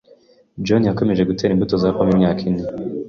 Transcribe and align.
Johnny 0.65 0.87
yakomeje 0.89 1.27
gutera 1.29 1.53
imbuto 1.53 1.73
za 1.81 1.93
pome 1.95 2.11
imyaka 2.15 2.41
ine. 2.49 2.61